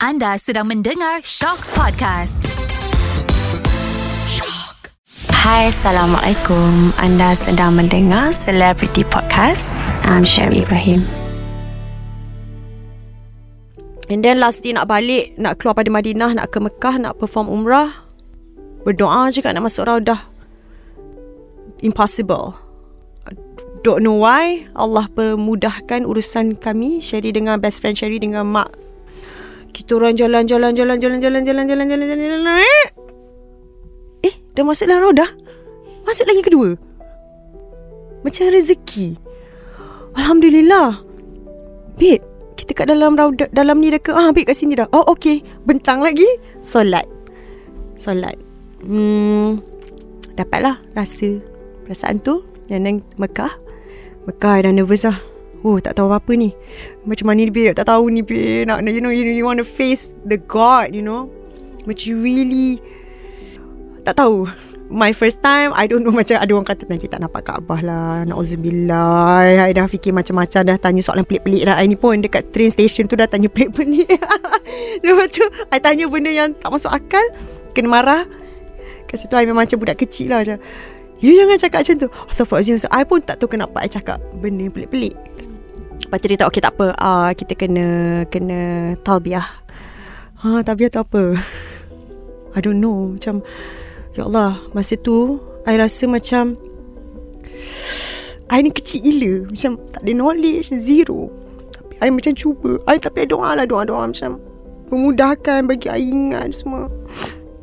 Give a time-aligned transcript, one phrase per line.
[0.00, 2.40] Anda sedang mendengar Shock Podcast.
[4.24, 4.96] Shock.
[5.28, 6.96] Hai, Assalamualaikum.
[6.96, 9.68] Anda sedang mendengar Celebrity Podcast.
[10.08, 11.04] I'm Sherry Ibrahim.
[14.08, 17.52] And then last day nak balik Nak keluar pada Madinah Nak ke Mekah Nak perform
[17.52, 17.92] umrah
[18.88, 20.24] Berdoa je kat nak masuk raudah
[21.84, 22.56] Impossible
[23.84, 28.79] Don't know why Allah permudahkan urusan kami Sherry dengan best friend Sherry dengan mak
[29.70, 32.54] Kita orang jalan-jalan Jalan-jalan Jalan-jalan Jalan-jalan Jalan-jalan
[34.26, 35.30] Eh dah masuk dalam raudah
[36.04, 36.74] Masuk lagi kedua
[38.26, 39.16] Macam rezeki
[40.18, 41.00] Alhamdulillah
[41.96, 42.30] Babe
[42.60, 44.84] kita kat dalam rauda, dalam ni dah ke ah ambil kat sini dah.
[44.92, 46.28] Oh okey, bentang lagi
[46.60, 47.08] solat.
[47.96, 48.36] Solat.
[48.84, 49.64] Hmm
[50.36, 51.40] dapatlah rasa
[51.84, 53.52] perasaan tu dan then Mekah.
[54.28, 55.18] Mekah dah nervous lah.
[55.60, 56.56] Oh tak tahu apa ni.
[57.04, 58.64] Macam mana ni babe, tak tahu ni babe.
[58.64, 61.28] Nak you know you, you want to face the God, you know.
[61.84, 62.80] Macam really
[64.02, 64.48] tak tahu.
[64.90, 66.10] My first time I don't know.
[66.20, 68.14] Macam ada orang kata nanti tak nampak Kaabah lah.
[68.26, 70.66] Na'udzubillah I dah fikir macam-macam.
[70.66, 74.08] Dah tanya soalan pelik-pelik dah I ni pun dekat train station tu dah tanya pelik-pelik.
[75.04, 77.22] Lepas tu I tanya benda yang tak masuk akal.
[77.76, 78.22] Kena marah.
[79.06, 80.42] Kat situ I memang macam budak kecil lah.
[80.42, 80.58] Macam
[81.20, 82.08] You jangan cakap macam tu.
[82.32, 85.14] Astaghfirullahaladzim I pun tak tahu kenapa I cakap benda pelik-pelik
[86.10, 86.90] Lepas tu dia tak okay tak apa.
[86.98, 87.86] Uh, Kita kena
[88.26, 88.58] Kena
[89.06, 89.46] talbiah.
[90.42, 91.38] Ha, talbiah tu apa?
[92.58, 93.14] I don't know.
[93.14, 93.46] Macam
[94.18, 96.58] Ya Allah Masa tu I rasa macam
[98.50, 99.54] I ni kecil gila.
[99.54, 101.30] Macam tak ada knowledge Zero.
[101.70, 102.82] Tapi I macam cuba.
[102.90, 104.42] I tapi I doa lah Doa-doa macam
[104.90, 106.90] Memudahkan Bagi I ingat semua.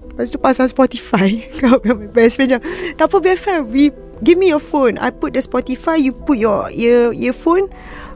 [0.07, 1.43] Lepas tu pasang Spotify.
[1.59, 2.61] Kau my best friend macam
[2.95, 3.67] Tak apa friend.
[3.75, 3.91] We
[4.23, 4.95] Give me your phone.
[5.03, 7.67] I put the Spotify You put your ear, earphone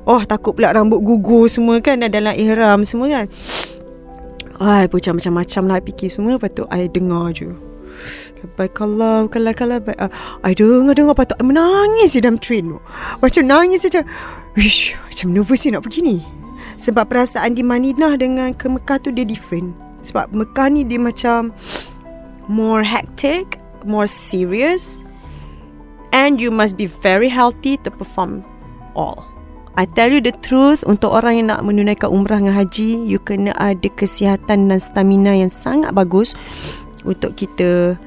[0.05, 3.25] Oh takut pula rambut gugur semua kan Dalam ihram semua kan.
[4.61, 6.37] I pun macam-macam lah I fikir semua.
[6.37, 7.49] Lepas tu I dengar je.
[8.57, 10.09] Baik Allah Kalau kalau baik uh,
[10.45, 12.79] I dengar dengar patut I menangis je dalam train tu.
[13.21, 14.01] Macam nangis je
[14.57, 16.17] Wish Macam nervous nak pergi ni.
[16.77, 19.73] Sebab perasaan di Madinah Dengan ke Mekah tu Dia different.
[20.01, 21.53] Sebab Mekah ni dia macam
[22.49, 25.05] More hectic More serious
[26.13, 28.41] And you must be very healthy To perform
[28.97, 29.30] all
[29.81, 33.49] I tell you the truth Untuk orang yang nak menunaikan umrah dengan haji You kena
[33.57, 36.37] ada kesihatan dan stamina yang sangat bagus
[37.01, 37.97] Untuk kita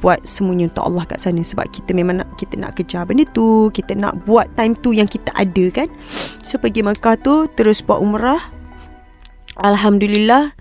[0.00, 1.40] buat semuanya untuk Allah kat sana.
[1.40, 5.08] Sebab kita memang nak kita nak kejar benda tu kita nak buat time tu yang
[5.08, 5.88] kita ada kan?
[6.44, 8.40] So pergi Mekah tu terus buat umrah.
[9.56, 10.52] Alhamdulillah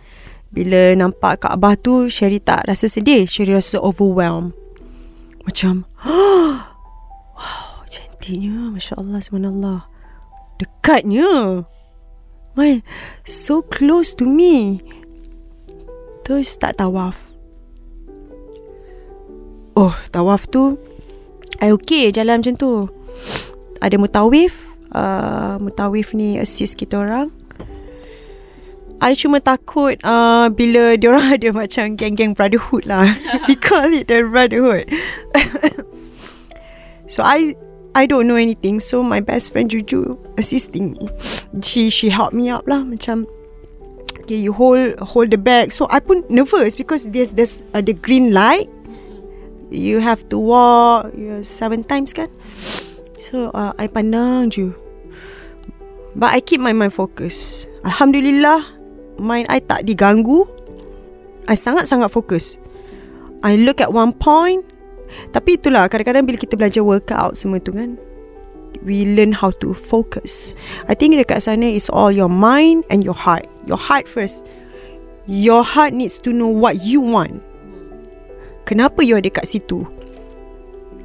[0.55, 3.27] bila nampak Kaabah tu Sherry tak rasa sedih.
[3.27, 4.55] Sherry rasa overwhelmed.
[5.43, 5.85] Macam
[7.35, 9.94] wow cantiknya Masya Allah subhanallah
[10.61, 11.63] dekatnya.
[12.55, 12.79] My
[13.27, 14.79] so close to me.
[16.23, 17.35] Terus tak tawaf.
[19.75, 20.79] Oh tawaf tu
[21.59, 22.87] I okay jalan macam tu.
[23.83, 24.79] Ada mutawif.
[24.95, 27.27] Uh, Mutawif ni assist kita orang.
[29.03, 33.11] I cuma takut uh, Bila diorang ada macam Geng-geng brotherhood lah.
[33.51, 34.87] We call it the brotherhood.
[37.05, 37.53] So I
[37.95, 41.07] I don't know anything So my best friend Juju Assisting me.
[41.63, 43.23] She she help me up lah Macam
[44.27, 45.71] Okay you hold Hold the bag.
[45.71, 48.67] So I pun nervous Because there's there's uh, The green light.
[49.71, 52.27] You have to walk you Seven times kan?
[53.15, 54.75] So uh, I pandang je
[56.15, 57.65] But I keep my mind focus.
[57.87, 58.61] Alhamdulillah
[59.15, 60.43] Mind I tak diganggu.
[61.45, 62.57] I sangat-sangat fokus
[63.45, 64.65] I look at one point
[65.31, 67.99] Tapi itulah Kadang-kadang bila kita belajar workout Semua tu kan
[68.83, 70.53] We learn how to focus
[70.85, 74.43] I think dekat sana Is all your mind And your heart Your heart first
[75.25, 77.41] Your heart needs to know What you want
[78.65, 79.85] Kenapa you ada kat situ?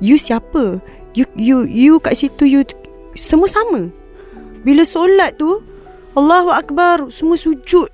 [0.01, 0.81] You siapa?
[1.13, 2.65] You you you kat situ you
[3.13, 3.93] semua sama.
[4.65, 5.61] Bila solat tu
[6.17, 7.93] Allahu Akbar semua sujud.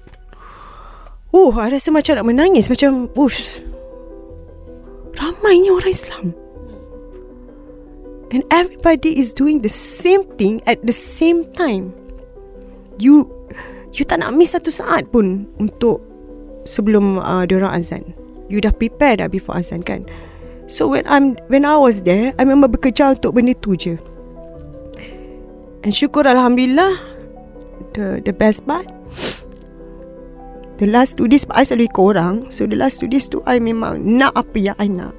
[1.34, 3.10] Oh, I rasa macam nak menangis macam.
[5.16, 6.27] Ramainya orang Islam.
[8.34, 11.95] And everybody is doing the same thing at the same time.
[13.01, 13.30] You
[13.95, 16.03] you tak nak miss satu saat pun untuk
[16.66, 18.16] sebelum uh, diorang azan.
[18.47, 20.07] You dah prepare dah before azan kan
[20.66, 23.98] So when I'm when I was there I memang bekerja untuk benda tu je
[25.83, 26.95] And syukur Alhamdulillah
[27.95, 28.86] The the best part
[30.76, 32.34] The last two days I selalu ikut orang.
[32.52, 35.16] So the last two days tu I memang nak apa yang I nak.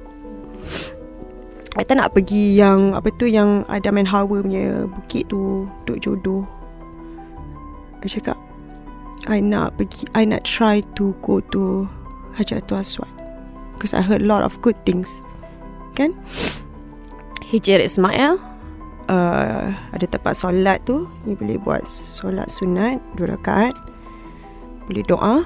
[1.78, 6.02] I tak nak pergi yang Apa tu yang Adam and Hawa punya Bukit tu Duk
[6.02, 6.42] jodoh.
[8.02, 8.34] I cakap
[9.30, 11.86] I nak pergi I nak try to go to
[12.34, 13.10] Hajatul Aswad
[13.78, 15.22] Because I heard a lot of good things.
[15.94, 16.18] Kan?
[17.46, 18.42] Hijir Ismail
[19.06, 21.06] uh, Ada tempat solat tu.
[21.30, 23.78] You boleh buat solat sunat Dua rakaat
[24.88, 25.44] Boleh doa.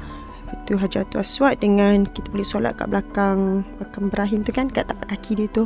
[0.52, 4.84] Lepas tu Hajatul Aswad Dengan kita boleh solat kat belakang Makam Ibrahim tu kan Kat
[4.84, 5.64] tapak kaki dia tu.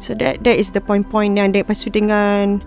[0.00, 2.64] So that that is the point-point Yang dia lepas tu dengan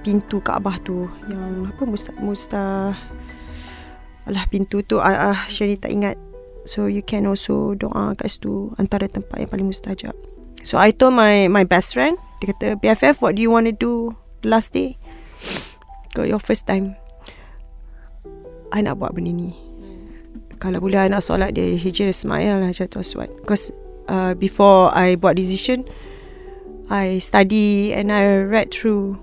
[0.00, 2.84] Pintu Kaabah tu Yang apa Mustah Mustah
[4.26, 6.16] Alah pintu tu ah, ah Syari tak ingat.
[6.66, 10.16] So you can also doa kat situ Antara tempat yang paling mustajab.
[10.66, 13.76] So I told my my best friend Dia kata BFF what do you want to
[13.76, 14.98] do The last day?
[16.16, 16.96] Go your first time.
[18.72, 19.65] I nak buat benda ni
[20.56, 23.28] Kalau boleh I nak solat di Hijir Ismail lah Jatuh Aswad.
[23.44, 23.72] Because
[24.08, 25.84] uh, Before I buat decision
[26.88, 29.20] I study And I read through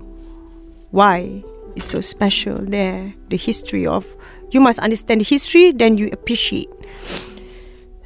[0.94, 1.42] Why
[1.74, 4.06] It's so special there The history of
[4.54, 6.70] you must understand the history then you appreciate.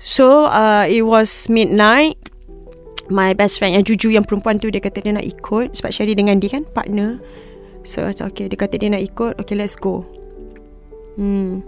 [0.01, 2.17] So uh, it was midnight.
[3.13, 6.17] My best friend yang Juju yang perempuan tu dia kata dia nak ikut sebab Sherry
[6.17, 7.21] dengan dia kan partner.
[7.85, 10.09] So I said, okay dia kata dia nak ikut okay let's go.
[11.21, 11.61] Hmm.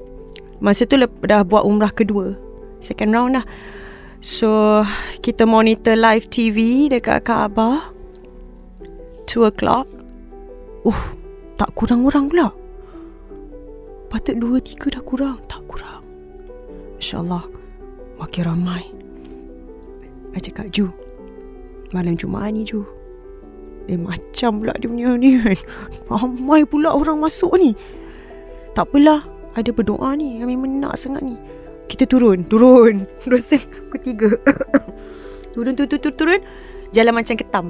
[0.60, 2.36] Masa tu dah buat umrah kedua.
[2.80, 3.46] Second round dah
[4.20, 4.84] so
[5.24, 7.92] kita monitor live TV dekat Kaabah
[9.28, 9.88] 2 o'clock.
[10.84, 11.20] Uh
[11.60, 12.48] tak kurang orang pula.
[14.08, 15.36] Patut dua tiga dah kurang.
[15.44, 16.00] Tak kurang.
[16.96, 17.44] InsyaAllah
[18.16, 18.84] Makin ramai.
[20.32, 20.88] I cakap Ju
[21.92, 22.80] Malam Jumaat ni Ju.
[23.84, 25.56] Dia macam pula dia punya ni kan.
[26.12, 27.76] Ramai pula orang masuk ni.
[28.72, 29.24] Tak apalah
[29.56, 31.34] Ada berdoa ni Kami menak sangat ni
[31.90, 33.62] Kita turun Turun Dosen
[33.98, 34.36] ketiga
[35.54, 36.40] Turun turun turun turun
[36.94, 37.66] Jalan macam ketam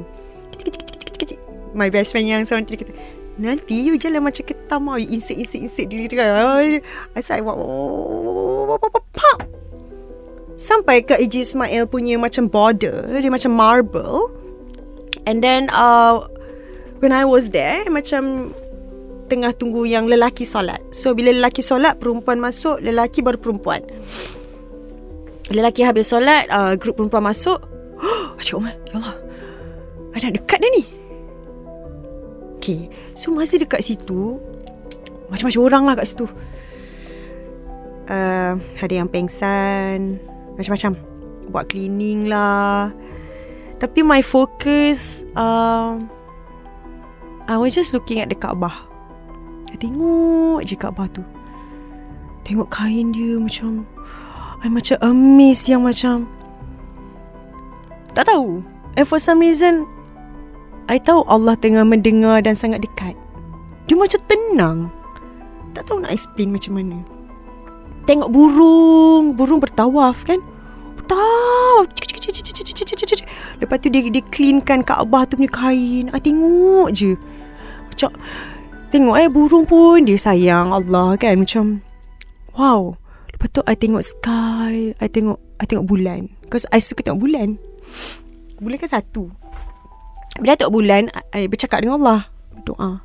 [0.52, 1.40] Kecik kecik kecik kecik
[1.72, 2.92] My best friend yang seorang tu dia kata
[3.40, 5.00] Nanti you jalan macam ketam lah.
[5.00, 6.84] You insert, insert, insert diri dia kan.
[7.16, 7.40] I said,
[10.60, 13.08] Sampai ke Eji Ismail punya macam border.
[13.08, 14.28] Dia macam marble.
[15.24, 16.28] And then, uh,
[17.00, 18.52] when I was there, macam
[19.30, 20.82] tengah tunggu yang lelaki solat.
[20.90, 23.86] So, bila lelaki solat, perempuan masuk, lelaki baru perempuan.
[25.54, 27.62] Lelaki habis solat, uh, grup perempuan masuk.
[28.00, 29.16] Oh, Cik Umar, ya Allah.
[30.16, 31.00] Ada dekat dah ni.
[32.60, 34.36] Okay So masa dekat situ
[35.32, 36.28] Macam-macam orang lah kat situ
[38.12, 40.20] uh, Ada yang pengsan
[40.60, 40.92] Macam-macam
[41.48, 42.92] Buat cleaning lah
[43.80, 45.96] Tapi my focus uh,
[47.48, 48.89] I was just looking at the Kaabah
[49.80, 51.24] tengok je Kaabah tu
[52.44, 53.88] Tengok kain dia macam
[54.60, 56.28] I macam amazed yang macam
[58.12, 58.60] Tak tahu
[58.94, 59.88] And for some reason
[60.90, 63.14] I tahu Allah tengah mendengar dan sangat dekat.
[63.86, 64.78] Dia macam tenang.
[65.70, 66.98] Tak tahu nak explain macam mana.
[68.10, 70.42] Tengok burung, burung bertawaf kan?
[70.98, 71.86] Bertawaf.
[73.62, 76.10] Lepas tu dia dia cleankan Kaabah tu punya kain.
[76.10, 77.14] I tengok je.
[77.86, 78.10] Macam
[78.90, 81.80] tengok eh burung pun dia sayang Allah kan macam
[82.58, 82.98] wow.
[83.30, 86.28] Lepas tu I tengok sky, I tengok I tengok bulan.
[86.44, 87.56] Because I suka tengok bulan.
[88.60, 89.32] Bulan kan satu.
[90.40, 92.30] Bila tengok bulan I bercakap dengan Allah
[92.64, 93.04] Doa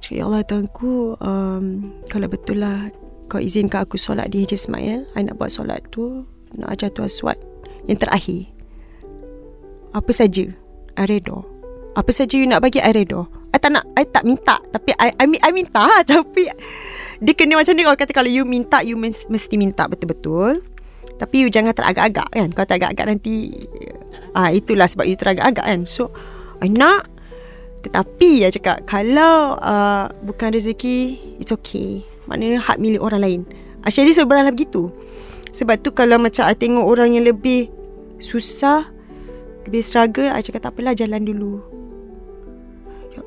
[0.00, 2.88] Cakap Ya Allah Tuanku um, Kalau betul lah
[3.28, 6.24] Kau izinkan aku solat di Hijaz Ismail I nak buat solat tu
[6.56, 7.36] Nak ajar tu aswad
[7.84, 8.42] Yang terakhir
[9.92, 10.48] Apa saja
[10.96, 11.44] I redha
[11.98, 14.60] Apa saja you nak bagi I redha I tak nak I tak minta.
[14.60, 16.52] Tapi I, I, I minta Tapi
[17.18, 17.82] Dia kena macam ni.
[17.84, 20.60] Kalau kata kalau you minta You mesti minta betul-betul.
[21.18, 22.48] Tapi you jangan teragak-agak kan?
[22.54, 23.50] Kalau teragak-agak nanti
[24.36, 25.80] ah Itulah sebab you teragak-agak kan?
[25.88, 26.12] So
[26.60, 27.08] I nak.
[27.78, 32.02] Tetapi I cakap Kalau uh, Bukan rezeki It's okay.
[32.26, 33.40] Maknanya hak milik orang lain.
[33.86, 34.90] Asyari sebenarnya begitu
[35.54, 37.70] Sebab tu kalau macam I tengok orang yang lebih
[38.18, 38.90] Susah
[39.64, 41.78] Lebih struggle I cakap tak apalah jalan dulu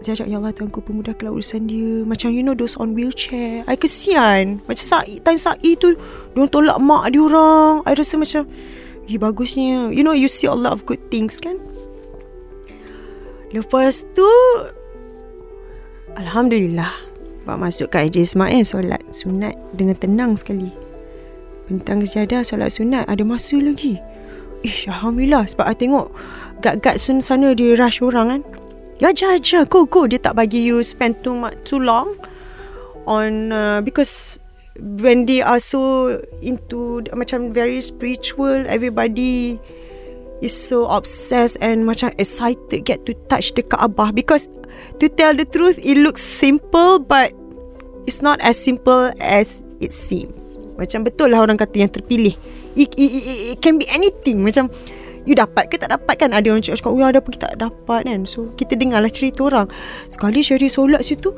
[0.02, 2.04] Ya, ya Allah Tuanku pemudahkanlah urusan dia.
[2.08, 3.64] Macam you know those on wheelchair.
[3.68, 4.64] I kesian.
[4.66, 5.94] Macam Sa'i Tan Sa'i tu
[6.36, 7.84] Dia tolak mak dia orang.
[7.86, 8.48] I rasa macam
[9.10, 9.92] Ya bagusnya.
[9.92, 11.60] You know you see a lot of good things kan?
[13.52, 14.28] Lepas tu
[16.16, 16.92] Alhamdulillah
[17.44, 20.72] Buat masuk kat Eji Ismail Solat sunat Dengan tenang sekali.
[21.68, 24.00] Bentang sejadah Solat sunat Ada masa lagi.
[24.64, 26.08] Ish Alhamdulillah Sebab I tengok
[26.62, 28.42] Gad-gad sana Dia rush orang kan
[29.02, 32.14] Ya aja aja go go dia tak bagi you spend too much too long
[33.10, 34.38] on uh, because
[34.78, 36.14] when they are so
[36.46, 39.58] into macam very spiritual everybody
[40.46, 44.54] is so obsessed and macam excited get to touch the Kaabah because
[45.02, 47.34] to tell the truth it looks simple but
[48.06, 50.34] it's not as simple as it seems.
[50.78, 52.34] Macam betul lah orang kata yang terpilih.
[52.74, 54.42] It, it, it, it can be anything.
[54.42, 54.72] Macam
[55.26, 56.34] you dapat ke tak dapat kan.
[56.34, 58.22] Ada orang cakap, oh ada apa kita tak dapat kan.
[58.26, 59.68] So kita dengarlah cerita orang.
[60.10, 61.34] Sekali Syari solat situ.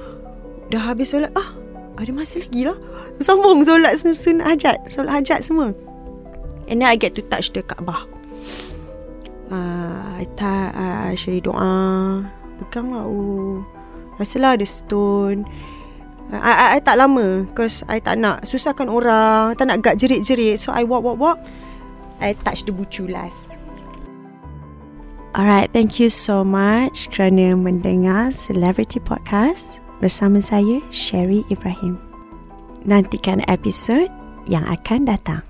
[0.71, 1.31] Dah habis solat.
[1.35, 1.55] Ah
[1.99, 2.77] ada masa lagi lah.
[3.21, 4.81] Sambung solat sun hajat.
[4.89, 5.75] Solat hajat semua.
[6.67, 8.07] And then I get to touch the Kaabah.
[9.51, 12.23] Uh, I tak uh, Syari doa.
[12.63, 13.05] Pegang lah.
[13.05, 13.61] Oh.
[14.17, 15.45] Rasalah ada stone.
[16.33, 20.57] I, I, I tak lama Because I tak nak Susahkan orang Tak nak gak jerit-jerit
[20.57, 21.39] So I walk walk walk
[22.17, 23.53] I touch the bucu last
[25.33, 31.97] Alright, thank you so much kerana mendengar Celebrity Podcast bersama saya Sherry Ibrahim.
[32.85, 34.13] Nantikan episod
[34.45, 35.41] yang akan datang.